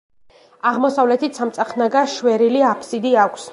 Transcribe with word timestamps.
აღმოსავლეთით 0.69 1.37
სამწახნაგა 1.41 2.03
შვერილი 2.17 2.67
აფსიდი 2.73 3.17
აქვს. 3.29 3.49